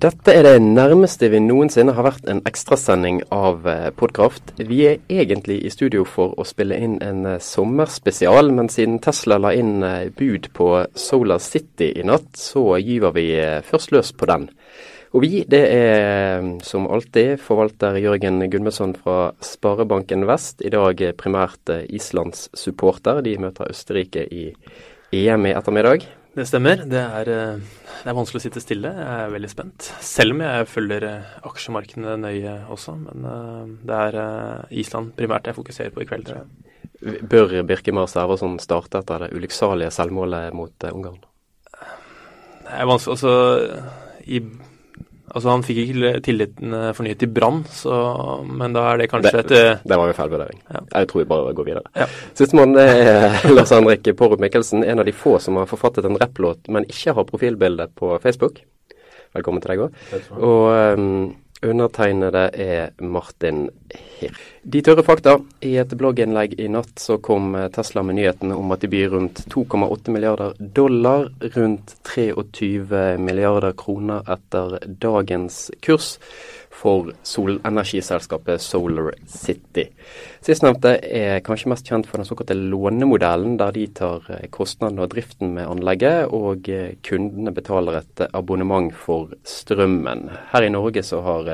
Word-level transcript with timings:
Dette 0.00 0.32
er 0.32 0.46
det 0.46 0.62
nærmeste 0.64 1.28
vi 1.28 1.42
noensinne 1.44 1.92
har 1.92 2.06
vært 2.06 2.28
en 2.30 2.38
ekstrasending 2.48 3.18
av 3.36 3.66
Podkraft. 4.00 4.54
Vi 4.56 4.78
er 4.88 5.02
egentlig 5.12 5.58
i 5.60 5.72
studio 5.72 6.06
for 6.08 6.32
å 6.40 6.46
spille 6.48 6.78
inn 6.80 6.94
en 7.04 7.26
sommerspesial, 7.44 8.48
men 8.56 8.70
siden 8.72 8.96
Tesla 9.04 9.36
la 9.36 9.50
inn 9.52 9.84
bud 10.16 10.48
på 10.56 10.68
Solar 10.96 11.42
City 11.44 11.90
i 12.00 12.06
natt, 12.08 12.30
så 12.38 12.78
gyver 12.80 13.12
vi 13.18 13.26
først 13.66 13.92
løs 13.92 14.14
på 14.16 14.30
den. 14.30 14.46
Og 15.12 15.26
vi, 15.26 15.42
det 15.44 15.60
er 15.68 16.48
som 16.64 16.88
alltid 16.88 17.34
forvalter 17.44 17.98
Jørgen 18.00 18.40
Gunnmesson 18.48 18.94
fra 18.96 19.34
Sparebanken 19.44 20.24
Vest. 20.30 20.64
I 20.64 20.72
dag 20.72 21.02
primært 21.20 21.74
Islands 21.90 22.46
supporter. 22.56 23.20
De 23.26 23.36
møter 23.42 23.68
Østerrike 23.74 24.24
i 24.32 24.48
EM 25.12 25.50
i 25.50 25.52
ettermiddag. 25.58 26.08
Det 26.36 26.46
stemmer. 26.46 26.84
Det 26.86 27.00
er, 27.00 27.28
det 27.28 28.06
er, 28.06 28.16
vanskelig 28.16 28.38
å 28.38 28.44
sitte 28.44 28.62
stille. 28.62 28.92
Jeg 28.94 29.26
er 29.26 29.32
veldig 29.34 29.50
spent. 29.50 29.88
Selv 30.04 30.36
om 30.36 30.44
jeg 30.44 30.68
følger 30.70 31.06
aksjemarkedene 31.48 32.16
nøye 32.22 32.56
også. 32.70 32.94
Men 33.02 33.78
det 33.86 34.02
er 34.06 34.18
Island 34.82 35.14
primært 35.18 35.50
jeg 35.50 35.58
fokuserer 35.58 35.94
på 35.94 36.04
i 36.04 36.08
kveld, 36.08 36.28
tror 36.28 36.44
jeg. 36.44 36.70
Bør 37.00 37.56
Birkemar 37.66 38.06
Servarsson 38.12 38.58
starte 38.62 39.00
etter 39.00 39.24
det 39.24 39.32
ulykksalige 39.34 39.90
selvmålet 39.96 40.54
mot 40.54 40.88
Ungarn? 40.92 41.18
Det 42.62 42.76
er 42.78 42.86
vanskelig. 42.86 43.16
Altså, 43.16 43.32
i 44.30 44.42
Altså 45.30 45.52
Han 45.52 45.62
fikk 45.62 45.78
ikke 45.84 46.12
tilliten 46.26 46.74
eh, 46.74 46.88
fornyet 46.96 47.22
i 47.22 47.28
Brann, 47.30 47.60
men 48.50 48.74
da 48.74 48.86
er 48.90 49.02
det 49.02 49.10
kanskje 49.12 49.44
det, 49.46 49.60
et 49.60 49.84
Det 49.86 49.98
var 50.00 50.10
en 50.10 50.16
feilvurdering. 50.16 50.62
Ja. 50.70 50.82
Jeg 50.96 51.10
tror 51.10 51.22
vi 51.22 51.28
bare 51.30 51.54
går 51.54 51.68
videre. 51.68 51.92
Ja. 51.94 52.08
Sistemann 52.38 52.74
er 52.80 53.38
Lars 53.56 53.70
Henrik 53.74 54.10
Porrup 54.18 54.42
Mikkelsen, 54.42 54.82
en 54.82 55.02
av 55.02 55.06
de 55.06 55.14
få 55.14 55.36
som 55.42 55.60
har 55.60 55.70
forfattet 55.70 56.08
en 56.08 56.18
rapplåt, 56.20 56.66
men 56.68 56.88
ikke 56.90 57.14
har 57.14 57.28
profilbilde 57.28 57.86
på 57.98 58.16
Facebook. 58.24 58.62
Velkommen 59.36 59.62
til 59.62 59.76
deg 59.76 59.84
òg. 59.86 60.02
Og 60.42 60.98
um, 60.98 61.30
Undertegnede 61.62 62.50
er 62.54 62.90
Martin 63.04 63.66
Hirr. 63.92 64.36
De 64.62 64.80
tørre 64.84 65.04
fakta. 65.04 65.34
I 65.60 65.74
et 65.82 65.92
blogginnlegg 65.98 66.54
i 66.60 66.68
natt 66.72 67.00
så 67.02 67.18
kom 67.20 67.52
Tesla 67.74 68.04
med 68.06 68.16
nyheten 68.16 68.54
om 68.54 68.72
at 68.72 68.80
de 68.80 68.88
byr 68.92 69.12
rundt 69.12 69.42
2,8 69.52 70.14
milliarder 70.14 70.54
dollar, 70.58 71.28
rundt 71.56 71.96
23 72.08 73.18
milliarder 73.20 73.76
kroner 73.76 74.24
etter 74.32 74.78
dagens 75.04 75.66
kurs, 75.84 76.14
for 76.70 77.10
solenergiselskapet 77.26 78.62
Solar 78.62 79.12
City. 79.26 79.88
Sistnevnte 80.44 80.94
er 81.02 81.42
kanskje 81.44 81.72
mest 81.72 81.88
kjent 81.90 82.06
for 82.08 82.20
den 82.20 82.28
såkalte 82.28 82.56
lånemodellen, 82.56 83.58
der 83.60 83.74
de 83.74 83.86
tar 84.00 84.24
kostnadene 84.54 85.04
og 85.04 85.10
driften 85.12 85.52
med 85.56 85.68
anlegget, 85.68 86.30
og 86.30 86.70
kundene 87.06 87.52
betaler 87.56 88.00
et 88.00 88.24
abonnement 88.30 88.94
for 88.94 89.34
strømmen. 89.44 90.28
Her 90.54 90.68
i 90.68 90.72
Norge 90.72 91.02
så 91.04 91.20
har 91.26 91.50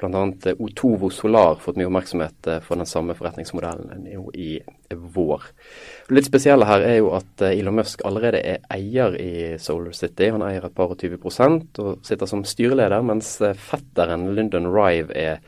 bl.a. 0.00 0.26
Otovo 0.58 1.12
Solar 1.14 1.56
fått 1.62 1.78
mye 1.80 1.88
oppmerksomhet 1.88 2.52
for 2.66 2.80
den 2.80 2.90
samme 2.90 3.16
forretningsmodellen 3.16 4.06
i 4.34 4.58
vår. 4.94 5.42
Litt 6.10 6.26
spesielle 6.26 6.66
her 6.66 6.82
er 6.82 6.96
jo 6.98 7.12
at 7.14 7.44
Elon 7.46 7.76
Musk 7.78 8.02
allerede 8.06 8.40
er 8.42 8.64
eier 8.74 9.14
i 9.20 9.32
Solar 9.62 9.94
City. 9.94 10.30
Han 10.34 10.42
eier 10.42 10.66
et 10.66 10.74
par 10.74 10.90
og 10.90 10.98
20 10.98 11.20
prosent 11.22 11.78
og 11.82 12.00
sitter 12.06 12.26
som 12.30 12.42
styreleder, 12.46 13.04
mens 13.06 13.36
fetteren 13.70 14.30
Lyndon 14.34 14.66
Rive 14.74 15.14
er 15.14 15.38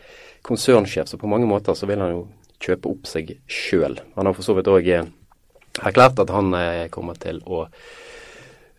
konsernsjef. 0.47 1.11
Så 1.11 1.19
på 1.19 1.31
mange 1.31 1.48
måter 1.51 1.75
så 1.79 1.89
vil 1.91 2.03
han 2.03 2.15
jo 2.15 2.23
kjøpe 2.63 2.93
opp 2.93 3.11
seg 3.11 3.35
sjøl. 3.51 3.98
Han 4.15 4.31
har 4.31 4.39
for 4.39 4.47
så 4.47 4.55
vidt 4.55 4.70
òg 4.70 4.93
erklært 4.93 6.23
at 6.23 6.31
han 6.31 6.55
kommer 6.95 7.19
til 7.19 7.42
å 7.42 7.64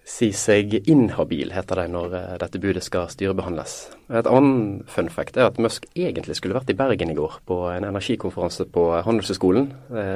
si 0.03 0.31
seg 0.35 0.73
inhabil, 0.89 1.53
heter 1.55 1.79
det 1.79 1.85
når 1.93 2.15
dette 2.41 2.59
budet 2.59 2.83
skal 2.83 3.07
styrebehandles. 3.11 3.75
Et 4.11 4.27
annet 4.27 4.89
fun 4.91 5.07
fact 5.09 5.37
er 5.39 5.47
at 5.47 5.61
Musk 5.63 5.87
egentlig 5.95 6.35
skulle 6.39 6.57
vært 6.57 6.73
i 6.73 6.75
Bergen 6.77 7.13
i 7.13 7.15
går, 7.17 7.39
på 7.47 7.61
en 7.71 7.87
energikonferanse 7.87 8.67
på 8.73 8.83
Handelshøyskolen. 9.05 9.69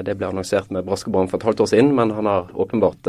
Det 0.04 0.18
ble 0.20 0.28
annonsert 0.28 0.74
med 0.76 0.86
brask 0.88 1.08
og 1.08 1.16
bram 1.16 1.32
for 1.32 1.40
et 1.40 1.48
halvt 1.48 1.64
år 1.64 1.72
siden, 1.72 1.94
men 1.96 2.12
han 2.18 2.28
har 2.28 2.52
åpenbart 2.52 3.08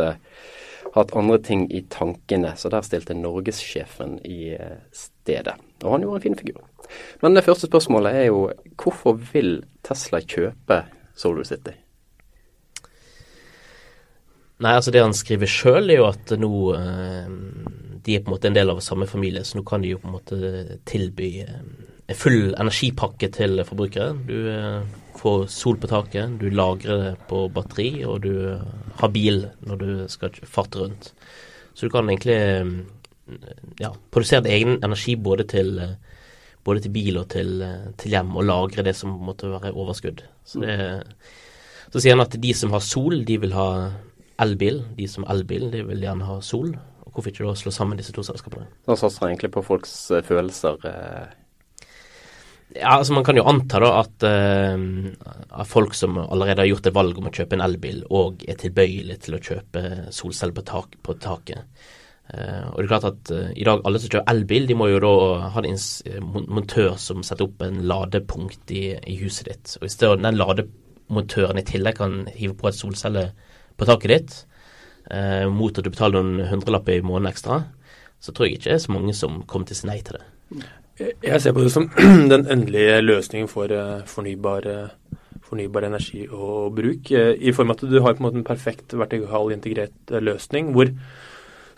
hatt 0.94 1.16
andre 1.18 1.40
ting 1.44 1.66
i 1.74 1.82
tankene. 1.90 2.54
Så 2.56 2.70
der 2.72 2.86
stilte 2.86 3.16
norgessjefen 3.18 4.20
i 4.24 4.54
stedet. 4.94 5.58
Og 5.82 5.96
han 5.96 6.06
gjorde 6.06 6.22
en 6.22 6.26
fin 6.28 6.38
figur. 6.38 6.62
Men 7.20 7.34
det 7.34 7.44
første 7.44 7.68
spørsmålet 7.68 8.22
er 8.22 8.30
jo 8.30 8.46
hvorfor 8.78 9.18
vil 9.34 9.64
Tesla 9.84 10.22
kjøpe 10.22 10.84
Solar 11.18 11.44
City? 11.50 11.74
Nei, 14.58 14.74
altså 14.74 14.90
det 14.90 15.04
han 15.04 15.14
skriver 15.14 15.50
sjøl 15.50 15.92
er 15.92 16.00
jo 16.00 16.08
at 16.08 16.32
nå 16.34 16.52
eh, 16.74 17.26
de 18.02 18.16
er 18.16 18.22
på 18.24 18.30
en 18.30 18.34
måte 18.34 18.48
en 18.50 18.56
del 18.56 18.72
av 18.72 18.80
samme 18.82 19.06
familie, 19.06 19.44
så 19.46 19.58
nå 19.58 19.62
kan 19.66 19.84
de 19.84 19.92
jo 19.92 20.00
på 20.02 20.08
en 20.08 20.16
måte 20.16 20.78
tilby 20.88 21.28
eh, 21.44 21.60
en 22.08 22.18
full 22.18 22.56
energipakke 22.58 23.28
til 23.36 23.62
forbrukere. 23.68 24.16
Du 24.26 24.48
eh, 24.50 24.80
får 25.18 25.44
sol 25.52 25.78
på 25.78 25.90
taket, 25.90 26.34
du 26.40 26.48
lagrer 26.50 27.04
det 27.04 27.12
på 27.30 27.44
batteri, 27.54 28.02
og 28.08 28.24
du 28.26 28.32
har 28.98 29.14
bil 29.14 29.44
når 29.62 29.82
du 29.82 29.92
skal 30.10 30.34
farte 30.42 30.82
rundt. 30.82 31.12
Så 31.78 31.86
du 31.86 31.94
kan 31.94 32.10
egentlig 32.10 32.38
ja, 33.78 33.92
produsere 34.10 34.50
egen 34.50 34.80
energi 34.82 35.14
både 35.14 35.46
til, 35.52 35.76
både 36.66 36.82
til 36.82 36.94
bil 36.96 37.20
og 37.20 37.28
til, 37.30 37.62
til, 38.00 38.10
hjem, 38.16 38.34
og 38.34 38.48
lagre 38.48 38.82
det 38.86 38.96
som 38.98 39.14
måtte 39.22 39.52
være 39.52 39.70
overskudd. 39.70 40.24
Så, 40.42 40.64
det, 40.64 40.78
så 41.92 42.02
sier 42.02 42.16
han 42.16 42.26
at 42.26 42.34
de 42.42 42.54
som 42.56 42.74
har 42.74 42.82
sol, 42.82 43.20
de 43.28 43.38
vil 43.44 43.54
ha 43.54 43.68
elbil. 44.42 44.82
De 44.98 45.08
som 45.10 45.26
elbil, 45.30 45.68
de 45.72 45.82
vil 45.88 46.06
gjerne 46.06 46.28
ha 46.28 46.38
sol. 46.44 46.72
Og 47.06 47.12
hvorfor 47.12 47.32
ikke 47.32 47.46
da 47.46 47.56
slå 47.58 47.74
sammen 47.74 48.00
disse 48.00 48.14
to 48.14 48.24
selskapene? 48.26 48.68
Da 48.86 48.96
satser 48.98 49.26
han 49.26 49.34
egentlig 49.34 49.52
på 49.56 49.64
folks 49.66 49.94
uh, 50.14 50.22
følelser? 50.24 50.80
Uh... 50.84 51.28
Ja, 52.76 52.98
altså 52.98 53.14
Man 53.16 53.24
kan 53.24 53.38
jo 53.38 53.46
anta 53.48 53.78
da 53.80 53.94
at, 54.02 54.24
at 54.28 55.68
folk 55.70 55.94
som 55.96 56.18
allerede 56.20 56.60
har 56.60 56.68
gjort 56.68 56.90
et 56.90 56.94
valg 56.98 57.16
om 57.16 57.30
å 57.30 57.32
kjøpe 57.32 57.56
en 57.56 57.64
elbil, 57.64 58.02
og 58.12 58.44
er 58.44 58.58
tilbøyelig 58.60 59.16
til 59.24 59.38
å 59.38 59.40
kjøpe 59.40 59.84
solceller 60.12 60.52
på, 60.52 60.66
tak, 60.68 60.98
på 61.00 61.16
taket. 61.16 61.64
Uh, 62.28 62.68
og 62.74 62.82
det 62.82 62.84
er 62.84 62.90
klart 62.90 63.08
at 63.08 63.30
uh, 63.32 63.52
i 63.56 63.64
dag 63.64 63.80
alle 63.88 64.00
som 64.02 64.10
kjører 64.12 64.28
elbil, 64.34 64.66
de 64.68 64.74
må 64.76 64.90
jo 64.90 64.98
da 65.00 65.12
ha 65.54 65.62
en 65.64 65.78
montør 66.44 66.98
som 67.00 67.22
setter 67.24 67.46
opp 67.46 67.62
en 67.64 67.80
ladepunkt 67.88 68.72
i, 68.76 68.82
i 69.00 69.16
huset 69.22 69.48
ditt. 69.48 69.76
Og 69.78 69.86
hvis 69.86 69.96
den 70.02 70.36
lademontøren 70.36 71.60
i 71.60 71.64
tillegg 71.64 71.96
kan 72.02 72.26
hive 72.34 72.52
på 72.58 72.68
et 72.68 72.76
solcelle 72.76 73.30
på 73.78 73.88
taket 73.88 74.14
ditt 74.14 74.38
eh, 75.10 75.50
mot 75.50 75.78
at 75.78 75.86
du 75.86 75.90
betaler 75.92 76.24
noen 76.24 76.48
hundrelapper 76.50 76.98
i 76.98 77.04
måneden 77.04 77.30
ekstra, 77.30 77.62
så 78.18 78.34
tror 78.34 78.46
jeg 78.48 78.54
ikke 78.58 78.70
det 78.70 78.76
er 78.76 78.86
så 78.86 78.94
mange 78.94 79.14
som 79.16 79.42
kommer 79.46 79.66
til 79.68 79.76
å 79.76 79.80
si 79.80 79.88
nei 79.88 80.00
til 80.04 80.18
det. 80.18 80.26
Jeg 80.98 81.38
ser 81.42 81.54
på 81.54 81.62
det 81.62 81.70
som 81.70 81.86
den 82.32 82.44
endelige 82.50 83.04
løsningen 83.04 83.48
for 83.50 83.66
uh, 83.70 84.02
fornybar, 84.10 84.62
uh, 84.66 84.88
fornybar, 85.46 85.82
energi 85.86 86.22
og 86.26 86.74
bruk. 86.76 87.10
I 87.14 87.54
form 87.54 87.70
av 87.70 87.76
at 87.78 87.86
du 87.86 87.98
har 88.02 88.14
på 88.16 88.20
en 88.22 88.26
måte 88.26 88.40
en 88.40 88.50
perfekt 88.50 88.88
vertikal 88.98 89.46
integrert 89.54 89.98
løsning 90.10 90.64
hvor, 90.74 90.86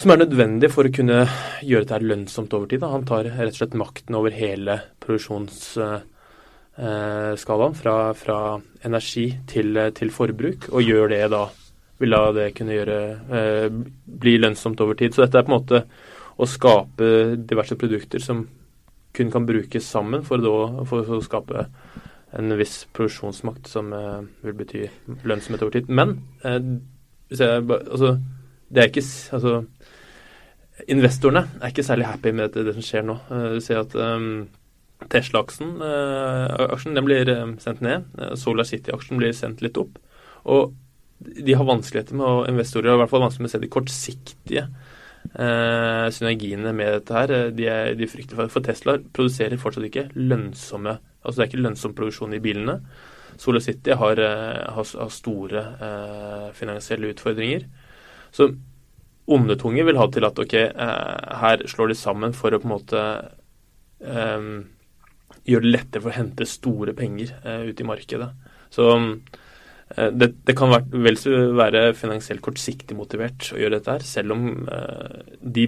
som 0.00 0.10
er 0.10 0.22
nødvendig 0.22 0.68
for 0.72 0.82
å 0.88 0.94
kunne 0.94 1.18
gjøre 1.60 1.84
dette 1.84 2.08
lønnsomt 2.08 2.54
over 2.56 2.66
tid. 2.70 2.80
Han 2.88 3.08
tar 3.08 3.24
rett 3.28 3.52
og 3.52 3.58
slett 3.60 3.78
makten 3.78 4.16
over 4.16 4.30
hele 4.32 4.74
produksjonsskalaen 5.04 7.74
fra, 7.76 7.96
fra, 8.16 8.38
energi 8.88 9.36
til, 9.52 9.68
til 9.92 10.08
forbruk, 10.16 10.72
og 10.72 10.80
gjør 10.80 11.12
det 11.12 11.28
da 11.36 11.44
vil 12.00 12.16
da 12.16 12.30
det 12.32 12.52
kunne 12.56 12.76
gjøre, 12.76 13.00
eh, 13.36 13.66
bli 14.24 14.38
lønnsomt 14.40 14.80
over 14.80 14.96
tid. 14.98 15.14
Så 15.14 15.26
dette 15.26 15.38
er 15.38 15.46
på 15.46 15.52
en 15.52 15.58
måte 15.58 15.84
å 16.40 16.48
skape 16.48 17.36
diverse 17.36 17.76
produkter 17.76 18.22
som 18.24 18.46
kun 19.12 19.30
kan 19.30 19.46
brukes 19.46 19.84
sammen 19.84 20.22
for, 20.24 20.40
da, 20.40 20.84
for 20.88 21.16
å 21.16 21.20
skape 21.24 21.66
en 22.38 22.54
viss 22.58 22.84
produksjonsmakt 22.94 23.68
som 23.70 23.92
eh, 23.92 24.20
vil 24.46 24.56
bety 24.60 24.84
lønnsomhet 25.26 25.64
over 25.66 25.74
tid. 25.74 25.90
Men 25.90 26.20
eh, 26.46 26.60
jeg, 27.34 27.64
altså, 27.66 28.16
det 28.70 28.82
er 28.82 28.90
ikke 28.92 29.06
altså, 29.38 29.54
Investorene 30.90 31.42
er 31.60 31.68
ikke 31.68 31.84
særlig 31.84 32.06
happy 32.08 32.30
med 32.32 32.54
det, 32.54 32.62
det 32.64 32.72
som 32.76 32.84
skjer 32.86 33.02
nå. 33.04 33.18
Eh, 33.28 33.48
du 33.56 33.60
ser 33.64 33.82
at 33.82 33.92
Tesla-aksjen 35.10 36.94
den 36.96 37.04
blir 37.04 37.28
sendt 37.60 37.82
ned. 37.84 38.06
Solar 38.40 38.68
City-aksjen 38.68 39.20
blir 39.20 39.34
sendt 39.36 39.60
litt 39.64 39.76
opp. 39.80 39.98
Og 40.48 40.72
de 41.20 41.54
har 41.54 41.68
vanskeligheter 41.68 42.16
med, 42.16 42.26
og 42.26 42.48
investorer 42.48 42.90
har 42.90 42.98
i 42.98 43.02
hvert 43.02 43.12
fall 43.12 43.26
vanskelig 43.26 43.44
med 43.44 43.50
å 43.50 43.52
se 43.52 43.60
de 43.60 43.70
kortsiktige 43.74 44.62
eh, 44.64 46.06
synergiene 46.16 46.72
med 46.76 46.94
dette 46.96 47.16
her. 47.16 47.34
De, 47.56 47.66
er, 47.68 47.92
de 47.98 48.08
frykter 48.08 48.38
for, 48.38 48.52
for 48.52 48.64
Tesla 48.64 48.96
produserer 49.12 49.60
fortsatt 49.60 49.88
ikke 49.90 50.10
lønnsomme 50.16 50.98
Altså 51.20 51.36
det 51.36 51.42
er 51.42 51.48
ikke 51.50 51.60
lønnsom 51.60 51.92
produksjon 51.92 52.32
i 52.32 52.38
bilene. 52.40 52.78
Solar 53.36 53.60
City 53.60 53.92
har, 53.92 54.16
eh, 54.24 54.60
har, 54.72 54.86
har 55.02 55.10
store 55.12 55.64
eh, 55.84 56.46
finansielle 56.56 57.10
utfordringer. 57.12 57.66
Så 58.32 58.46
ondetunge 59.28 59.84
vil 59.84 60.00
ha 60.00 60.06
til 60.08 60.24
at 60.24 60.40
ok, 60.40 60.54
eh, 60.56 61.34
her 61.42 61.66
slår 61.68 61.92
de 61.92 61.98
sammen 62.00 62.32
for 62.32 62.56
å 62.56 62.62
på 62.62 62.70
en 62.70 62.72
måte 62.72 63.02
eh, 64.00 64.48
gjøre 65.44 65.66
det 65.66 65.74
lettere 65.74 66.06
for 66.06 66.08
å 66.08 66.16
hente 66.22 66.48
store 66.48 66.96
penger 66.96 67.36
eh, 67.44 67.68
ut 67.68 67.84
i 67.84 67.88
markedet. 67.92 68.32
Så 68.72 68.88
Eh, 68.96 69.49
det, 69.90 70.30
det, 70.46 70.54
kan 70.58 70.70
vel 70.92 71.16
være 71.58 71.90
finansielt 71.98 72.42
kortsiktig 72.44 72.94
motivert 72.98 73.50
å 73.54 73.58
gjøre 73.58 73.80
dette 73.80 73.96
her, 73.96 74.04
selv 74.06 74.36
om 74.36 74.44
uh, 74.70 75.34
de 75.42 75.66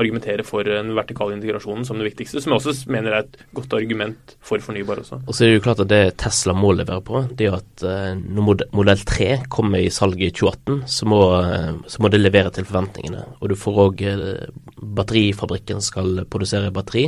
argumentere 0.00 0.44
for 0.46 0.66
den 0.66 0.92
vertikale 0.96 1.36
integrasjonen 1.36 1.84
som 1.86 1.98
det 2.00 2.08
viktigste, 2.08 2.42
som 2.42 2.52
jeg 2.52 2.60
også 2.60 2.90
mener 2.92 3.14
er 3.14 3.24
et 3.24 3.38
godt 3.54 3.74
argument 3.76 4.34
for 4.44 4.62
fornybar 4.62 5.02
også. 5.02 5.20
Og 5.22 5.34
så 5.34 5.44
er 5.44 5.52
det 5.52 5.58
jo 5.58 5.64
klart 5.66 5.82
at 5.84 5.90
det 5.92 6.02
Tesla 6.20 6.54
må 6.56 6.72
levere 6.74 7.04
på, 7.04 7.22
det 7.30 7.48
er 7.48 7.58
at 7.58 7.84
uh, 7.86 8.12
når 8.18 8.66
modell 8.74 9.04
3 9.06 9.28
kommer 9.52 9.82
i 9.82 9.92
salget 9.94 10.28
i 10.28 10.34
2018, 10.34 10.82
så 10.90 11.10
må, 11.10 11.20
uh, 11.38 11.72
så 11.90 12.02
må, 12.02 12.10
det 12.10 12.22
levere 12.22 12.52
til 12.54 12.66
forventningene. 12.68 13.24
Og 13.40 13.52
du 13.52 13.58
får 13.58 13.82
òg 13.86 14.06
uh, 14.08 14.62
Batterifabrikken 14.94 15.80
skal 15.80 16.24
produsere 16.30 16.72
batteri. 16.74 17.06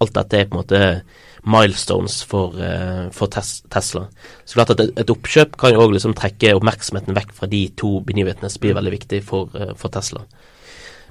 Alt 0.00 0.14
dette 0.16 0.38
er 0.38 0.46
på 0.48 0.56
en 0.56 0.62
måte 0.62 0.80
milestones 1.48 2.22
for, 2.28 2.56
for 3.14 3.30
tes 3.32 3.50
Tesla. 3.70 4.06
Så 4.48 4.56
klart 4.56 4.72
at 4.74 4.80
et 4.86 5.12
oppkjøp 5.12 5.58
kan 5.60 5.74
jo 5.74 5.82
òg 5.84 5.92
liksom 5.94 6.14
trekke 6.16 6.54
oppmerksomheten 6.56 7.16
vekk 7.16 7.34
fra 7.36 7.50
de 7.50 7.60
to 7.78 7.98
begivenhetene 8.06 8.50
som 8.50 8.64
blir 8.64 8.78
veldig 8.78 8.94
viktig 8.94 9.20
for, 9.28 9.52
for 9.78 9.92
Tesla. 9.92 10.24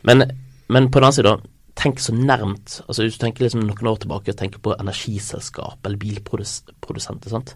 Men 0.10 0.26
men 0.74 0.90
på 0.92 1.00
den 1.00 1.08
annen 1.08 1.18
side, 1.18 1.36
tenk 1.78 2.02
så 2.02 2.14
nærmt 2.16 2.80
altså 2.88 3.06
Hvis 3.06 3.20
du 3.20 3.22
tenker 3.22 3.46
liksom 3.46 3.68
noen 3.68 3.92
år 3.92 4.00
tilbake 4.02 4.34
og 4.34 4.40
tenker 4.40 4.64
på 4.64 4.76
energiselskap 4.80 5.86
eller 5.86 6.02
bilprodusenter, 6.02 7.32
sant? 7.32 7.54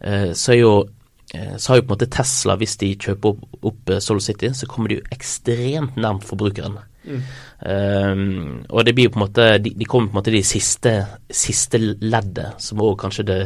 Eh, 0.00 0.32
så 0.34 0.54
er 0.54 0.58
jo 0.58 0.72
eh, 1.34 1.56
så 1.56 1.72
har 1.72 1.80
jo 1.80 1.84
på 1.86 1.92
en 1.92 1.96
måte 1.96 2.10
Tesla, 2.12 2.56
hvis 2.58 2.76
de 2.80 2.94
kjøper 2.96 3.34
opp, 3.34 3.60
opp 3.70 3.92
eh, 3.94 4.00
City, 4.02 4.50
så 4.54 4.68
kommer 4.70 4.90
de 4.90 4.98
jo 4.98 5.06
ekstremt 5.14 6.00
nærmt 6.00 6.26
forbrukeren. 6.26 6.80
Mm. 7.02 7.22
Um, 7.66 8.64
og 8.70 8.84
det 8.86 8.94
blir 8.94 9.08
jo 9.08 9.10
på 9.10 9.18
en 9.18 9.24
måte 9.24 9.44
De, 9.58 9.72
de 9.74 9.86
kommer 9.90 10.06
på 10.06 10.12
en 10.12 10.18
måte 10.20 10.34
de 10.34 10.42
siste, 10.46 10.92
siste 11.26 11.78
leddet, 11.80 12.60
som 12.62 12.82
òg 12.82 12.94
kanskje 13.00 13.24
det 13.26 13.38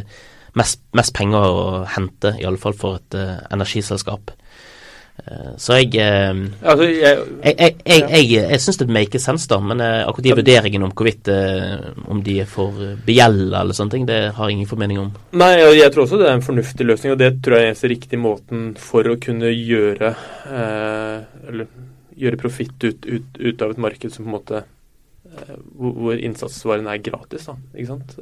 mest, 0.57 0.83
mest 0.97 1.15
penger 1.17 1.45
å 1.45 1.63
hente, 1.89 2.35
i 2.37 2.45
alle 2.49 2.61
fall 2.61 2.77
for 2.77 3.01
et 3.01 3.17
uh, 3.17 3.39
energiselskap. 3.53 4.33
Eh, 5.25 5.55
så 5.57 5.79
jeg 5.81 5.97
eh, 5.99 6.31
altså, 6.63 6.85
Jeg, 6.85 7.19
jeg, 7.43 7.75
jeg, 7.87 8.03
jeg, 8.11 8.27
jeg 8.37 8.61
syns 8.63 8.79
det 8.79 8.89
maker 8.95 9.23
sense, 9.23 9.49
da. 9.51 9.59
Men 9.63 9.83
eh, 9.83 10.05
akkurat 10.07 10.29
de 10.29 10.37
vurderingene 10.41 10.87
om 10.87 10.93
hvorvidt 10.97 11.31
om 12.07 12.21
de 12.23 12.39
er 12.43 12.51
for 12.51 12.77
begjelda 13.07 13.63
eller 13.63 13.77
sånne 13.77 13.95
ting, 13.97 14.07
det 14.09 14.21
har 14.37 14.51
jeg 14.51 14.59
ingen 14.59 14.71
formening 14.71 15.03
om. 15.03 15.11
Nei, 15.41 15.51
jeg 15.79 15.91
tror 15.95 16.07
også 16.07 16.21
det 16.21 16.31
er 16.31 16.39
en 16.39 16.47
fornuftig 16.47 16.87
løsning, 16.87 17.17
og 17.17 17.21
det 17.23 17.33
tror 17.45 17.59
jeg 17.59 17.67
er 17.67 17.73
eneste 17.73 17.91
riktige 17.93 18.23
måten 18.23 18.71
for 18.81 19.09
å 19.11 19.19
kunne 19.23 19.51
gjøre 19.53 20.13
eh, 20.13 21.19
Eller 21.51 21.69
gjøre 22.17 22.41
profitt 22.41 22.87
ut, 22.87 23.05
ut, 23.05 23.37
ut, 23.37 23.63
av 23.63 23.75
et 23.75 23.83
marked 23.83 24.13
som 24.13 24.25
på 24.25 24.31
en 24.31 24.37
måte 24.39 24.63
hvor, 25.77 25.91
hvor 25.93 26.17
innsatsvaren 26.17 26.87
er 26.89 27.03
gratis, 27.05 27.45
da. 27.51 27.59
Ikke 27.77 27.91
sant. 27.91 28.15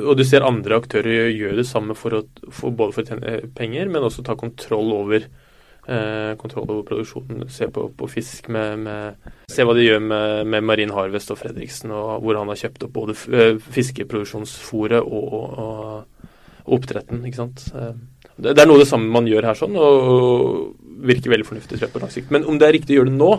Og 0.00 0.16
du 0.16 0.24
ser 0.24 0.46
andre 0.46 0.78
aktører 0.80 1.28
gjøre 1.34 1.58
det 1.60 1.68
samme 1.68 1.96
for 1.98 2.16
å, 2.16 2.22
for 2.54 2.72
både 2.76 2.94
for 2.96 3.04
å 3.04 3.10
tjene 3.10 3.40
penger, 3.56 3.90
men 3.92 4.06
også 4.06 4.24
ta 4.24 4.36
kontroll 4.40 4.88
over, 4.96 5.26
eh, 5.84 6.32
kontroll 6.40 6.70
over 6.70 6.86
produksjonen. 6.88 7.44
Se 7.52 7.68
på, 7.68 7.90
på 7.98 8.08
fisk 8.08 8.48
med, 8.52 8.86
med, 8.86 9.32
Se 9.52 9.66
hva 9.68 9.76
de 9.76 9.84
gjør 9.84 10.00
med, 10.06 10.46
med 10.54 10.64
Marin 10.64 10.94
Harvest 10.96 11.34
og 11.34 11.42
Fredriksen, 11.42 11.92
og 11.92 12.24
hvor 12.24 12.40
han 12.40 12.48
har 12.48 12.62
kjøpt 12.62 12.86
opp 12.88 12.94
både 12.96 13.18
fiskeproduksjonsforet 13.76 15.04
og, 15.04 15.36
og, 15.36 15.60
og 15.60 16.76
oppdretten. 16.78 17.20
ikke 17.28 17.42
sant? 17.42 17.66
Eh, 17.76 17.92
det, 18.38 18.54
det 18.54 18.62
er 18.62 18.70
noe 18.70 18.80
av 18.80 18.86
det 18.86 18.90
samme 18.90 19.12
man 19.12 19.28
gjør 19.28 19.50
her, 19.50 19.58
sånn, 19.58 19.76
og 19.76 21.04
virker 21.04 21.34
veldig 21.34 21.48
fornuftig 21.48 21.76
tror 21.76 21.86
jeg, 21.88 21.92
på 21.92 22.02
lang 22.02 22.14
sikt. 22.14 22.32
Men 22.32 22.48
om 22.48 22.56
det 22.56 22.68
er 22.68 22.76
riktig 22.78 22.96
å 22.96 23.02
gjøre 23.02 23.12
det 23.12 23.18
nå, 23.18 23.32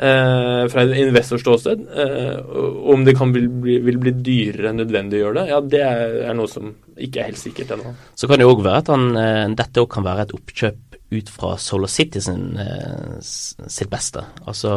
eh, 0.00 0.64
fra 0.72 0.84
en 0.84 0.94
investorståsted. 1.04 1.86
Eh, 2.04 2.60
om 2.94 3.06
det 3.06 3.16
kan 3.18 3.32
bli, 3.34 3.46
bli, 3.62 3.78
vil 3.86 4.02
bli 4.02 4.14
dyrere 4.18 4.72
enn 4.72 4.82
nødvendig 4.82 5.20
å 5.20 5.24
gjøre 5.26 5.40
det, 5.40 5.46
ja, 5.52 5.62
det 5.76 5.82
er, 5.86 6.36
noe 6.36 6.50
som 6.50 6.74
ikke 6.96 7.22
er 7.22 7.32
helt 7.32 7.42
sikkert 7.42 7.74
ennå. 7.76 7.94
Så 8.18 8.30
kan 8.30 8.40
det 8.40 8.48
òg 8.48 8.62
være 8.64 8.84
at 8.84 8.92
han, 8.94 9.10
eh, 9.16 9.48
dette 9.62 9.84
òg 9.84 9.90
kan 9.94 10.06
være 10.06 10.28
et 10.28 10.36
oppkjøp 10.36 11.00
ut 11.10 11.32
fra 11.34 11.56
Solar 11.58 11.90
City 11.90 12.20
sin, 12.22 12.56
eh, 12.60 13.18
sitt 13.20 13.90
beste. 13.90 14.22
Altså 14.46 14.76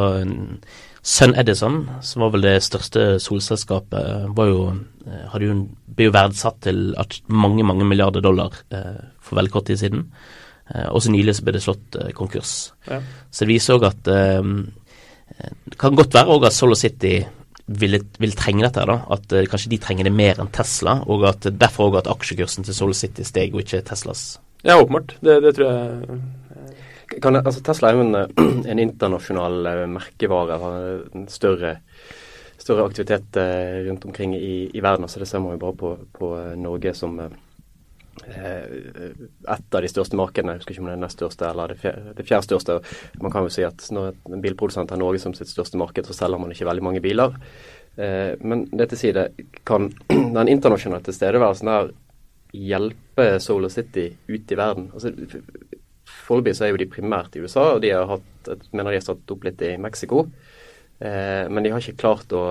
Sun 1.05 1.35
Edison, 1.35 1.89
som 2.01 2.23
var 2.23 2.29
vel 2.31 2.45
det 2.45 2.61
største 2.63 3.17
solselskapet, 3.19 4.29
var 4.37 4.47
jo, 4.47 4.61
eh, 5.03 5.25
hadde 5.33 5.49
jo, 5.49 5.55
ble 5.97 6.07
jo 6.07 6.13
verdsatt 6.15 6.61
til 6.63 6.93
mange, 7.27 7.65
mange 7.67 7.83
milliarder 7.83 8.23
dollar 8.23 8.55
eh, 8.71 9.01
for 9.19 9.35
veldig 9.35 9.51
kort 9.51 9.67
tid 9.67 9.81
siden. 9.81 10.05
Eh, 10.71 10.87
også 10.87 11.11
nylig 11.11 11.35
så 11.35 11.43
ble 11.43 11.57
det 11.57 11.63
slått 11.65 11.99
konkurs. 12.15 12.71
Ja. 12.87 13.01
Så 13.29 13.43
det 13.43 13.51
viser 13.51 13.75
òg 13.75 13.89
at 13.89 14.07
det 15.39 15.77
kan 15.79 15.95
godt 15.97 16.13
være 16.13 16.29
òg 16.33 16.47
at 16.47 16.55
Solo 16.55 16.75
City 16.77 17.17
vil, 17.67 17.97
vil, 18.19 18.35
trenge 18.37 18.65
dette. 18.65 18.85
da, 18.87 18.99
At 19.15 19.33
uh, 19.33 19.43
kanskje 19.49 19.71
de 19.73 19.81
trenger 19.81 20.09
det 20.09 20.15
mer 20.15 20.41
enn 20.41 20.51
Tesla, 20.53 20.99
og 21.09 21.27
at 21.29 21.47
derfor 21.49 21.91
òg 21.91 22.01
at 22.01 22.11
aksjekursen 22.11 22.67
til 22.67 22.77
Solo 22.77 22.97
City 22.97 23.25
steg, 23.27 23.55
og 23.55 23.63
ikke 23.63 23.83
Teslas. 23.87 24.39
Ja, 24.63 24.77
åpenbart. 24.79 25.17
Det, 25.23 25.39
det, 25.43 25.55
tror 25.57 25.71
jeg 27.13 27.21
kan, 27.21 27.35
altså, 27.35 27.61
Tesla 27.61 27.91
er 27.91 27.97
jo 27.97 28.05
en, 28.05 28.15
eh, 28.15 28.51
en 28.71 28.83
internasjonal 28.83 29.71
uh, 29.71 29.87
merkevare. 29.91 30.59
Har 30.61 30.77
en 31.13 31.25
større, 31.31 31.77
større 32.57 32.85
aktivitet 32.87 33.39
rundt 33.87 34.05
omkring 34.05 34.35
i, 34.37 34.69
i, 34.73 34.83
verden. 34.83 35.07
så 35.07 35.19
Det 35.19 35.27
ser 35.27 35.43
man 35.43 35.57
jo 35.57 35.63
bare 35.65 35.79
på, 35.79 35.95
på 36.19 36.35
Norge 36.59 36.93
som 36.95 37.19
Eh, 37.19 37.31
et 38.23 39.75
av 39.75 39.81
de 39.83 39.89
største 39.91 40.17
markedene. 40.19 40.55
Jeg 40.55 40.63
husker 40.63 40.75
ikke 40.75 40.83
om 40.83 40.89
det 40.91 40.95
er 40.95 41.03
nest 41.03 41.19
største 41.19 41.49
eller 41.49 41.73
det, 41.73 42.25
fjerde, 42.25 42.43
største. 42.47 42.79
Man 43.21 43.33
kan 43.33 43.47
jo 43.47 43.53
si 43.53 43.65
at 43.67 43.85
når 43.93 44.13
en 44.31 44.43
bilprodusent 44.43 44.93
har 44.93 45.01
Norge 45.01 45.21
som 45.23 45.35
sitt 45.37 45.51
største 45.51 45.79
marked, 45.81 46.07
så 46.07 46.15
selger 46.17 46.41
man 46.41 46.53
ikke 46.53 46.67
veldig 46.69 46.85
mange 46.85 47.03
biler. 47.03 47.35
Eh, 47.95 48.33
men 48.41 48.65
det 48.71 48.89
til 48.93 49.03
side, 49.03 49.27
kan 49.67 49.91
den 50.37 50.53
internasjonale 50.55 51.05
tilstedeværelsen 51.05 51.71
der 51.71 51.93
hjelpe 52.53 53.27
Solar 53.43 53.73
City 53.73 54.09
ut 54.29 54.51
i 54.51 54.59
verden? 54.59 54.89
Altså, 54.93 55.13
Foreløpig 56.23 56.55
er 56.61 56.71
jo 56.71 56.79
de 56.79 56.87
primært 56.87 57.35
i 57.35 57.41
USA, 57.43 57.73
og 57.75 57.81
de 57.83 57.91
har 57.91 58.07
hatt, 58.07 58.27
jeg 58.47 58.71
mener 58.71 58.93
de 58.93 58.99
har 58.99 59.05
satt 59.05 59.31
opp 59.33 59.43
litt 59.43 59.61
i 59.65 59.75
Mexico. 59.81 60.27
Eh, 60.99 61.49
men 61.51 61.63
de 61.63 61.71
har 61.73 61.83
ikke 61.83 61.99
klart 61.99 62.35
å 62.35 62.43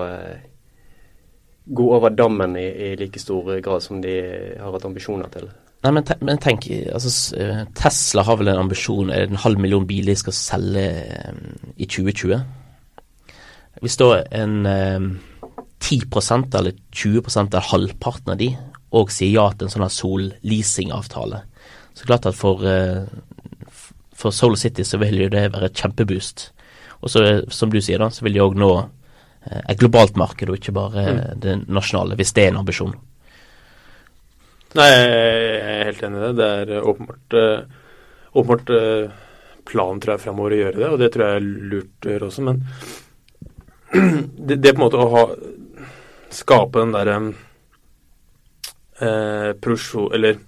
gå 1.65 1.95
over 1.95 2.09
dammen 2.09 2.57
i, 2.59 2.65
i, 2.65 2.95
like 2.99 3.19
stor 3.19 3.59
grad 3.63 3.83
som 3.83 4.01
de 4.01 4.13
har 4.59 4.71
hatt 4.75 4.85
ambisjoner 4.85 5.31
til. 5.33 5.49
Nei, 5.83 5.91
men, 5.91 6.05
te 6.07 6.15
men 6.23 6.39
tenk, 6.39 6.69
altså, 6.95 7.11
eh, 7.35 7.63
Tesla 7.75 8.23
har 8.23 8.37
vel 8.39 8.53
en 8.53 8.61
ambisjon 8.61 9.11
er 9.11 9.25
det 9.25 9.33
en 9.33 9.43
halv 9.43 9.59
million 9.59 9.87
biler 9.87 10.13
de 10.13 10.21
skal 10.21 10.35
selge 10.37 10.85
um, 11.27 11.41
i 11.75 11.87
2020. 11.89 12.39
Hvis 13.83 13.99
da 13.99 14.07
en 14.39 14.61
um, 14.63 15.09
10% 15.83 16.55
eller 16.55 16.77
20% 16.95 17.51
eller 17.51 17.67
halvparten 17.73 18.31
av 18.31 18.39
de 18.39 18.53
og 18.95 19.11
sier 19.11 19.33
ja 19.33 19.49
til 19.51 19.67
en 19.67 19.73
sånn 19.73 19.89
sol-leasing-avtale, 19.91 21.43
så 21.97 22.07
klart 22.07 22.29
at 22.29 22.37
for, 22.37 22.63
uh, 22.63 23.03
for 24.15 24.31
Solar 24.31 24.61
City 24.61 24.85
så 24.87 25.01
vil 25.01 25.25
jo 25.25 25.31
det 25.33 25.49
være 25.51 25.67
et 25.67 25.83
kjempeboost. 25.83 26.51
Og 27.03 27.11
så, 27.11 27.25
som 27.51 27.73
du 27.73 27.81
sier, 27.83 27.99
da, 27.99 28.07
så 28.13 28.23
vil 28.23 28.37
de 28.37 28.45
òg 28.45 28.55
nå 28.55 28.73
Eh, 29.43 29.61
et 29.69 29.79
globalt 29.79 30.15
marked, 30.19 30.49
og 30.49 30.59
ikke 30.59 30.75
bare 30.75 31.03
mm. 31.03 31.23
det 31.43 31.57
nasjonale, 31.67 32.17
hvis 32.19 32.33
det 32.35 32.45
er 32.45 32.53
en 32.53 32.61
ambisjon. 32.63 32.93
Nei, 34.73 34.87
jeg 34.89 35.61
er 35.61 35.87
helt 35.91 36.03
enig 36.07 36.19
i 36.19 36.23
det. 36.23 36.33
Det 36.39 36.77
er 36.77 36.87
åpenbart, 36.89 37.35
uh, 37.37 37.59
åpenbart 38.33 38.71
uh, 38.73 39.11
planen 39.69 40.01
tror 40.01 40.15
jeg 40.15 40.23
fremover 40.25 40.55
å 40.55 40.61
gjøre 40.61 40.79
det, 40.79 40.89
og 40.89 41.01
det 41.01 41.09
tror 41.13 41.25
jeg 41.27 41.41
er 41.41 41.49
lurt 41.73 42.07
å 42.07 42.13
gjøre 42.13 42.29
også. 42.29 42.45
Men 42.47 42.63
det, 44.49 44.57
det, 44.57 44.73
på 44.73 44.79
en 44.79 44.85
måte 44.87 45.01
å 45.01 45.11
ha 45.13 45.25
skape 46.33 46.81
den 46.81 46.95
derre 46.95 47.17
eh, 48.97 49.51
produksjon 49.61 50.15
Eller 50.17 50.39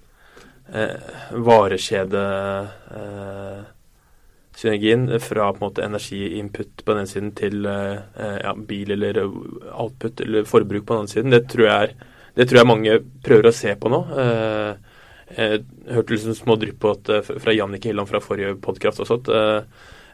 varekjede 1.46 2.22
eh, 2.98 3.60
fra 5.22 5.52
på 5.52 5.60
en 5.60 5.62
måte 5.62 5.84
energiinput 5.84 6.84
på 6.84 6.94
den 6.98 7.06
siden 7.06 7.30
til 7.38 7.66
eh, 7.70 7.98
ja, 8.42 8.54
bil 8.56 8.90
eller 8.96 9.20
output 9.22 10.20
eller 10.20 10.44
forbruk 10.44 10.86
på 10.86 10.98
den 10.98 11.08
siden, 11.12 11.30
det 11.30 11.48
tror 11.52 11.66
jeg, 11.68 11.82
er, 11.82 12.15
det 12.36 12.46
tror 12.46 12.60
jeg 12.60 12.68
mange 12.68 13.00
prøver 13.24 13.50
å 13.50 13.56
se 13.56 13.74
på 13.80 13.90
nå. 13.92 14.00
Eh, 14.22 14.94
jeg 15.36 15.64
hørte 15.90 16.14
liksom 16.14 16.36
små 16.38 16.56
drypp 16.60 16.78
på 16.84 16.94
at, 16.94 17.08
eh, 17.10 17.36
fra 17.42 17.54
Jannicke 17.56 17.90
Hilland 17.90 18.08
fra 18.10 18.22
forrige 18.22 18.54
podkast 18.62 19.02
også 19.02 19.20
at 19.22 19.30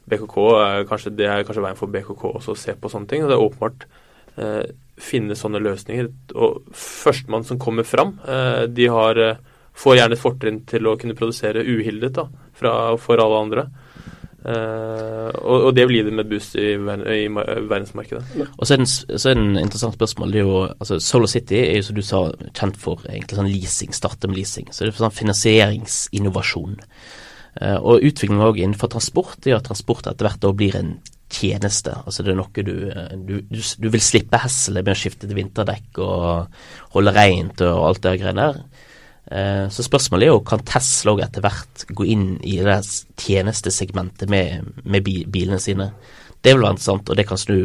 BKK 0.09 0.37
er 0.59 0.87
kanskje, 0.89 1.13
det 1.15 1.29
er 1.31 1.45
kanskje 1.47 1.63
veien 1.65 1.79
for 1.79 1.93
BKK 1.93 2.25
også 2.37 2.55
å 2.55 2.59
se 2.59 2.75
på 2.75 2.91
sånne 2.91 3.11
ting. 3.11 3.23
og 3.23 3.31
Det 3.31 3.37
er 3.37 3.45
åpenbart 3.47 3.87
eh, 4.37 4.73
finne 4.99 5.37
sånne 5.39 5.63
løsninger. 5.63 6.11
Og 6.35 6.73
førstemann 6.77 7.47
som 7.47 7.61
kommer 7.63 7.87
fram, 7.87 8.17
eh, 8.27 8.67
de 8.67 8.89
har, 8.91 9.23
får 9.75 9.99
gjerne 9.99 10.19
et 10.19 10.23
fortrinn 10.23 10.61
til 10.67 10.89
å 10.89 10.97
kunne 10.99 11.19
produsere 11.19 11.65
uhildet 11.65 12.19
da, 12.19 12.27
fra, 12.59 12.75
for 12.99 13.23
alle 13.23 13.43
andre. 13.47 13.67
Uh, 14.43 15.31
og, 15.39 15.69
og, 15.69 15.71
det 15.77 15.85
blir 15.87 16.03
det 16.03 16.13
med 16.19 16.27
boost 16.27 16.57
i, 16.59 16.73
i, 16.75 17.27
verdensmarkedet. 17.31 18.23
Og 18.57 18.67
så 18.67 18.75
er, 18.75 18.83
det, 18.83 18.89
så 18.91 19.31
er 19.31 19.39
det 19.39 19.45
en 19.45 19.61
interessant 19.61 19.95
spørsmål. 19.95 20.35
Det 20.35 20.41
er 20.41 20.49
jo, 20.49 20.65
altså 20.67 20.99
Solar 20.99 21.31
City 21.31 21.61
er 21.61 21.79
jo 21.79 21.87
som 21.87 21.99
du 21.99 22.03
sa 22.07 22.23
kjent 22.51 22.81
for 22.83 23.05
egentlig 23.07 23.39
sånn 23.39 23.53
leasing, 23.53 23.95
starte 23.95 24.31
med 24.31 24.41
leasing. 24.41 24.73
Så 24.75 24.83
det 24.83 24.93
er 24.93 24.99
sånn 25.05 25.15
finansieringsinnovasjon. 25.21 26.77
Uh, 27.61 27.79
og 27.79 28.03
utviklingen 28.03 28.43
også 28.43 28.65
innenfor 28.65 28.91
transport 28.97 29.47
er 29.47 29.61
at 29.61 29.69
transport 29.69 30.11
etter 30.11 30.27
hvert 30.27 30.43
da 30.43 30.55
blir 30.57 30.79
en 30.81 30.95
tjeneste. 31.33 31.95
Altså 32.03 32.27
det 32.27 32.35
er 32.35 32.41
noe 32.43 32.67
du, 32.67 32.75
du, 33.29 33.35
du, 33.47 33.61
du 33.63 33.91
vil 33.95 34.03
slippe 34.05 34.41
hesselet 34.43 34.85
med 34.85 34.97
å 34.97 34.99
skifte 34.99 35.29
til 35.29 35.39
vinterdekk 35.39 36.03
og 36.03 36.97
holde 36.97 37.15
rent 37.15 37.63
og 37.69 37.87
alt 37.93 38.03
det 38.05 38.19
greiene 38.21 38.51
der. 38.51 38.89
Eh, 39.33 39.69
så 39.73 39.85
spørsmålet 39.87 40.27
er 40.27 40.35
jo 40.35 40.43
kan 40.45 40.65
Tesla 40.69 41.15
etter 41.25 41.45
hvert 41.45 41.87
gå 41.97 42.07
inn 42.13 42.27
i 42.45 42.59
det 42.61 42.81
tjenestesegmentet 43.21 44.29
med, 44.33 44.69
med 44.85 45.07
bilene 45.07 45.61
sine. 45.63 45.93
Det 46.43 46.57
vil 46.57 46.65
være 46.65 46.75
interessant, 46.75 47.11
og 47.11 47.19
det 47.19 47.25
kan 47.29 47.39
snu 47.39 47.59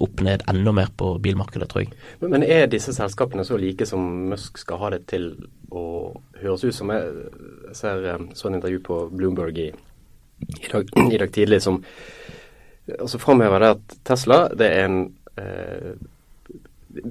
opp 0.00 0.22
ned 0.24 0.42
enda 0.48 0.72
mer 0.72 0.88
på 0.96 1.10
bilmarkedet, 1.22 1.68
tror 1.68 1.82
jeg. 1.84 1.90
Men, 2.24 2.42
er 2.42 2.70
disse 2.72 2.94
selskapene 2.96 3.44
så 3.44 3.58
like 3.60 3.84
som 3.88 4.06
Musk 4.30 4.56
skal 4.62 4.80
ha 4.80 4.88
det 4.94 5.02
til 5.12 5.34
å 5.68 5.84
høres 6.40 6.64
ut 6.64 6.76
som? 6.76 6.94
Jeg 6.94 7.76
ser 7.76 8.06
så 8.32 8.48
en 8.48 8.56
intervju 8.56 8.80
på 8.86 9.02
Bloomberg 9.12 9.60
i, 9.60 9.68
i, 10.48 10.70
dag, 10.72 10.88
i 11.12 11.20
dag, 11.20 11.28
tidlig 11.34 11.60
som 11.62 11.82
altså 12.98 13.20
framhever 13.22 13.62
det 13.62 13.74
at 13.76 13.94
Tesla 14.08 14.38
det 14.58 14.70
er 14.74 14.88
en 14.88 15.02
eh, 15.38 15.92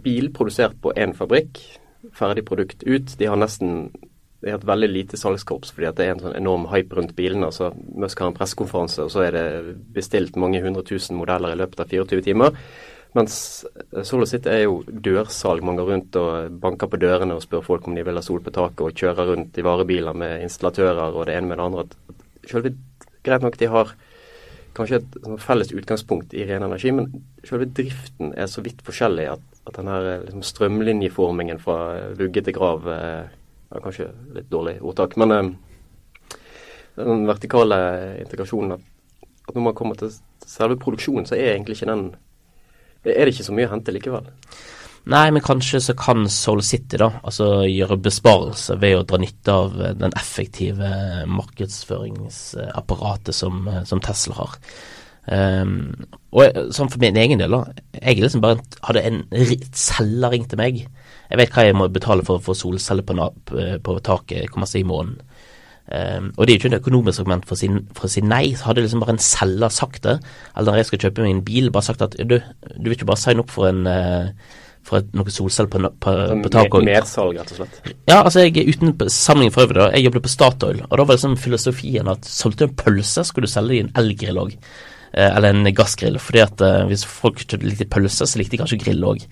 bil 0.03 0.31
produsert 0.33 0.75
på 0.81 0.93
én 0.97 1.13
fabrikk, 1.17 1.61
ferdig 2.17 2.45
produkt 2.47 2.85
ut. 2.87 3.13
De 3.17 3.29
har 3.29 3.39
nesten 3.39 3.91
de 4.41 4.49
har 4.49 4.57
et 4.57 4.65
veldig 4.65 4.87
lite 4.89 5.17
salgskorps 5.21 5.69
fordi 5.75 5.85
at 5.85 5.99
det 5.99 6.05
er 6.07 6.15
en 6.15 6.23
sånn 6.23 6.37
enorm 6.39 6.63
hype 6.71 6.97
rundt 6.97 7.13
bilene. 7.17 7.51
altså 7.51 7.69
Musk 7.77 8.23
har 8.23 8.31
en 8.31 8.37
pressekonferanse, 8.37 9.03
og 9.05 9.11
så 9.13 9.27
er 9.27 9.35
det 9.35 9.75
bestilt 9.93 10.39
mange 10.41 10.63
hundre 10.63 10.81
tusen 10.87 11.19
modeller 11.19 11.53
i 11.53 11.59
løpet 11.59 11.83
av 11.83 11.93
24 11.93 12.25
timer. 12.25 12.57
Mens 13.17 13.35
SolarCity 13.91 14.49
er 14.49 14.63
jo 14.63 14.79
dørsalg. 14.87 15.65
Man 15.67 15.77
går 15.77 15.89
rundt 15.91 16.17
og 16.17 16.55
banker 16.63 16.89
på 16.89 16.99
dørene 17.01 17.35
og 17.35 17.43
spør 17.43 17.65
folk 17.65 17.89
om 17.89 17.97
de 17.97 18.05
vil 18.07 18.17
ha 18.17 18.23
sol 18.25 18.41
på 18.41 18.53
taket, 18.55 18.81
og 18.81 18.97
kjører 19.03 19.33
rundt 19.33 19.59
i 19.59 19.65
varebiler 19.67 20.17
med 20.17 20.45
installatører 20.47 21.11
og 21.11 21.27
det 21.27 21.35
ene 21.37 21.51
med 21.51 21.59
det 21.59 21.67
andre. 21.67 22.17
Selve, 22.49 22.73
greit 23.21 23.45
nok 23.45 23.59
de 23.59 23.69
har 23.69 23.93
kanskje 24.77 25.01
et 25.01 25.17
sånn 25.19 25.41
felles 25.43 25.73
utgangspunkt 25.75 26.33
i 26.33 26.47
ren 26.47 26.63
energi, 26.65 26.95
men 26.95 27.11
selve 27.45 27.67
driften 27.67 28.31
er 28.39 28.47
så 28.49 28.63
vidt 28.63 28.79
forskjellig 28.87 29.27
at, 29.33 29.43
at 29.71 29.79
den 29.79 29.87
her 29.87 30.25
liksom, 30.25 30.43
strømlinjeformingen 30.43 31.59
fra 31.61 31.75
vugge 32.19 32.41
til 32.43 32.53
grav 32.55 32.87
eh, 32.91 33.23
er 33.71 33.79
kanskje 33.83 34.09
litt 34.35 34.49
dårlig 34.51 34.81
ordtak. 34.83 35.15
Men 35.21 35.31
eh, 35.35 35.49
den 36.99 37.27
vertikale 37.29 37.77
integrasjonen 38.19 38.71
at, 38.75 38.83
at, 39.47 39.55
når 39.55 39.63
man 39.69 39.77
kommer 39.77 39.95
til 39.99 40.09
selve 40.45 40.75
produksjonen, 40.81 41.25
så 41.27 41.33
er 41.37 41.53
egentlig 41.55 41.75
ikke 41.79 41.93
den 41.93 42.05
Er 43.01 43.25
det 43.25 43.33
ikke 43.33 43.47
så 43.47 43.55
mye 43.57 43.65
å 43.65 43.71
hente 43.71 43.95
likevel? 43.95 44.25
Nei, 45.09 45.27
men 45.33 45.41
kanskje 45.41 45.79
så 45.81 45.93
kan 45.97 46.29
Soul 46.29 46.61
City 46.61 46.97
da, 47.01 47.09
altså 47.25 47.65
gjøre 47.65 47.97
besparelser 48.05 48.77
ved 48.77 48.93
å 48.99 49.07
dra 49.09 49.17
nytte 49.17 49.49
av 49.63 49.73
den 49.97 50.13
effektive 50.13 50.85
markedsføringsapparatet 51.25 53.33
som, 53.33 53.65
som 53.89 53.97
Tesla 54.05 54.37
har. 54.43 54.53
Um, 55.31 55.93
og 56.35 56.57
sånn 56.75 56.89
for 56.91 56.99
min 56.99 57.19
egen 57.19 57.39
del, 57.39 57.53
da. 57.55 57.83
Jeg 58.01 58.19
liksom 58.19 58.43
bare 58.43 58.59
hadde 58.83 59.03
en 59.07 59.21
selger 59.75 60.33
ringt 60.33 60.51
til 60.51 60.59
meg 60.59 60.83
jeg 61.31 61.39
vet 61.39 61.53
hva 61.55 61.63
jeg 61.63 61.77
må 61.79 61.87
betale 61.91 62.25
for 62.27 62.37
å 62.37 62.43
få 62.43 62.55
solceller 62.57 63.05
på, 63.07 63.15
på 63.85 63.99
taket 64.03 64.51
kommer 64.51 64.67
seg 64.67 64.83
i 64.83 64.89
måneden. 64.89 65.21
Um, 65.91 66.27
og 66.37 66.45
det 66.45 66.53
er 66.53 66.55
jo 66.55 66.59
ikke 66.59 66.69
et 66.71 66.81
økonomisk 66.81 67.21
argument 67.21 67.45
for 67.47 67.55
å, 67.55 67.59
si, 67.59 67.69
for 67.97 68.07
å 68.07 68.11
si 68.11 68.23
nei. 68.23 68.43
Så 68.55 68.67
hadde 68.67 68.83
liksom 68.83 69.03
bare 69.03 69.15
en 69.15 69.23
selger 69.23 69.71
sagt 69.73 70.03
det, 70.07 70.17
eller 70.51 70.73
når 70.73 70.81
jeg 70.81 70.89
skal 70.89 71.01
kjøpe 71.05 71.23
meg 71.23 71.35
en 71.35 71.45
bil, 71.47 71.71
bare 71.71 71.87
sagt 71.87 72.03
at 72.03 72.19
du, 72.19 72.35
du 72.35 72.89
vil 72.89 72.97
ikke 72.97 73.07
bare 73.07 73.23
signe 73.23 73.45
opp 73.45 73.53
for 73.53 73.69
en 73.71 73.87
uh, 73.87 74.59
for 74.87 74.97
et, 74.97 75.09
noe 75.15 75.31
solceller 75.31 75.71
på, 75.71 75.79
på, 76.03 76.13
på 76.43 76.51
taket. 76.51 76.85
Mersalg, 76.87 77.39
rett 77.39 77.51
og 77.53 77.59
slett? 77.61 77.91
Ja, 78.09 78.21
altså 78.21 78.43
jeg 78.43 78.65
uten 78.65 78.95
sammenligning 79.13 79.55
for 79.55 79.67
øvrig, 79.67 79.77
da. 79.77 79.91
Jeg 79.95 80.09
jobbet 80.09 80.25
på 80.25 80.35
Statoil, 80.35 80.79
og 80.87 80.95
da 80.97 81.05
var 81.05 81.19
liksom 81.19 81.37
filosofien 81.39 82.11
at 82.11 82.27
solgte 82.27 82.65
du 82.65 82.71
en 82.71 82.79
pølse, 82.79 83.23
skulle 83.27 83.47
du 83.47 83.53
selge 83.53 83.77
i 83.77 83.83
en 83.85 83.93
elgrill 84.01 84.41
òg. 84.41 84.55
Uh, 85.11 85.27
eller 85.35 85.51
en 85.51 85.73
gassgrill. 85.75 86.19
fordi 86.19 86.39
at 86.45 86.61
uh, 86.63 86.85
hvis 86.87 87.05
folk 87.05 87.43
likte 87.59 87.89
pølser, 87.91 88.29
så 88.29 88.39
likte 88.39 88.55
de 88.55 88.61
kanskje 88.63 88.79
grill 88.83 89.03
òg. 89.03 89.25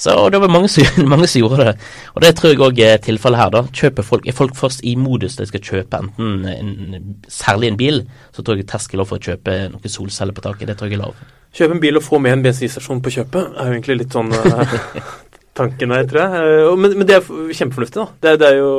Så 0.00 0.14
det 0.32 0.38
var 0.40 0.48
mange 0.48 0.68
som, 0.72 0.84
mange 1.12 1.26
som, 1.28 1.42
gjorde 1.42 1.64
det. 1.64 1.72
Og 2.14 2.22
det 2.24 2.30
tror 2.36 2.54
jeg 2.54 2.62
òg 2.64 2.78
er 2.80 3.02
tilfellet 3.04 3.40
her. 3.40 3.50
da. 3.52 3.60
Kjøper 3.68 4.06
folk, 4.06 4.26
Er 4.26 4.36
folk 4.36 4.56
først 4.56 4.80
i 4.88 4.94
modus 4.96 5.36
de 5.36 5.46
skal 5.46 5.60
kjøpe 5.60 6.00
enten 6.00 6.46
en, 6.48 7.18
særlig 7.28 7.68
en 7.68 7.76
bil, 7.76 8.00
så 8.32 8.42
tror 8.42 8.56
jeg 8.56 8.68
terskelen 8.70 9.08
for 9.08 9.20
å 9.20 9.26
kjøpe 9.28 9.58
noen 9.74 9.92
solceller 9.92 10.36
på 10.36 10.44
taket, 10.46 10.70
det 10.70 10.78
tror 10.80 10.88
jeg 10.88 10.96
er 10.96 11.02
lav. 11.02 11.20
Kjøpe 11.52 11.76
en 11.76 11.82
bil 11.82 12.00
og 12.00 12.06
få 12.06 12.20
med 12.22 12.38
en 12.38 12.46
bensinstasjon 12.46 13.02
på 13.04 13.12
kjøpet 13.18 13.58
er 13.58 13.68
jo 13.68 13.76
egentlig 13.76 13.98
litt 14.00 14.16
sånn 14.16 14.32
uh, 14.32 14.74
tanken 15.60 15.92
her, 15.92 16.08
tror 16.08 16.22
jeg. 16.22 16.72
Men, 16.80 16.96
men, 16.96 17.08
det 17.10 17.18
er 17.18 17.28
kjempefornuftig, 17.28 18.00
da. 18.00 18.08
Det, 18.24 18.34
det 18.40 18.50
er 18.54 18.58
jo, 18.62 18.72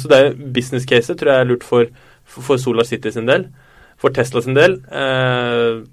så 0.00 0.10
det 0.10 0.18
er 0.18 0.36
business 0.58 0.88
case 0.88 1.14
tror 1.14 1.30
jeg 1.30 1.46
er 1.46 1.50
lurt 1.52 1.68
for, 1.68 1.86
for 2.26 2.58
Solar 2.58 2.88
City 2.88 3.14
sin 3.14 3.30
del. 3.30 3.46
For 4.00 4.14
Tesla 4.14 4.42
sin 4.44 4.56
del. 4.56 4.80
Uh, 4.92 5.84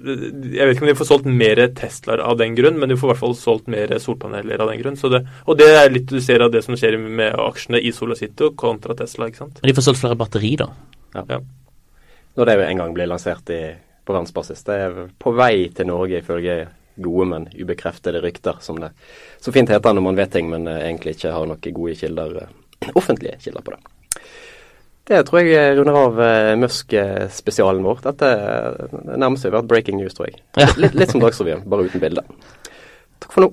jeg 0.00 0.64
vet 0.64 0.74
ikke 0.74 0.84
om 0.86 0.90
de 0.90 0.96
får 0.96 1.08
solgt 1.08 1.26
mer 1.28 1.60
Teslaer 1.76 2.22
av 2.24 2.38
den 2.40 2.54
grunn, 2.56 2.78
men 2.80 2.88
de 2.88 2.96
får 2.96 3.08
i 3.08 3.12
hvert 3.12 3.20
fall 3.20 3.36
solgt 3.36 3.68
mer 3.72 3.92
solpaneler 4.00 4.62
av 4.62 4.70
den 4.70 4.80
grunn. 4.80 4.96
Det, 4.96 5.20
og 5.44 5.58
det 5.60 5.68
er 5.76 5.92
litt 5.92 6.08
du 6.08 6.20
ser 6.24 6.44
av 6.44 6.52
det 6.54 6.62
som 6.64 6.76
skjer 6.78 6.96
med 7.00 7.36
aksjene 7.36 7.82
i 7.82 7.92
Solacito 7.92 8.52
kontra 8.58 8.96
Tesla. 8.96 9.28
ikke 9.28 9.42
sant? 9.42 9.60
Men 9.60 9.72
de 9.72 9.76
får 9.76 9.88
solgt 9.90 10.02
flere 10.02 10.18
batteri, 10.20 10.54
da. 10.60 10.70
Ja. 11.16 11.26
ja. 11.34 11.40
Når 12.38 12.48
det 12.48 12.58
en 12.64 12.82
gang 12.84 12.96
blir 12.96 13.10
lansert 13.10 13.52
i, 13.52 13.60
på 14.06 14.14
verdensbasis. 14.14 14.64
Det 14.64 14.78
er 14.86 15.00
på 15.20 15.34
vei 15.36 15.54
til 15.74 15.90
Norge 15.90 16.22
ifølge 16.22 16.60
gode, 17.00 17.28
men 17.34 17.48
ubekreftede 17.52 18.22
rykter, 18.24 18.60
som 18.64 18.80
det 18.80 18.92
så 19.40 19.52
fint 19.52 19.70
heter 19.72 19.96
når 19.96 20.04
man 20.04 20.18
vet 20.18 20.32
ting, 20.32 20.50
men 20.52 20.68
uh, 20.68 20.78
egentlig 20.80 21.16
ikke 21.16 21.32
har 21.34 21.48
noen 21.48 21.76
gode 21.76 21.96
kilder, 21.98 22.36
uh, 22.44 22.92
offentlige 22.94 23.40
kilder 23.42 23.64
på 23.64 23.74
det. 23.74 23.99
Det 25.08 25.22
tror 25.26 25.42
jeg 25.42 25.76
runder 25.78 25.96
av 25.96 26.20
uh, 26.20 26.52
Musk-spesialen 26.60 27.82
vår. 27.86 28.02
Dette 28.04 28.28
nærmer 29.16 29.40
seg 29.40 29.54
vært 29.54 29.70
breaking 29.70 29.98
news, 29.98 30.14
tror 30.16 30.28
jeg. 30.28 30.42
Ja. 30.60 30.68
Litt, 30.78 30.94
litt 30.98 31.14
som 31.14 31.22
Dagsrevyen, 31.22 31.64
bare 31.70 31.88
uten 31.88 32.02
bilde. 32.02 32.26
Takk 33.20 33.32
for 33.34 33.46
nå. 33.46 33.50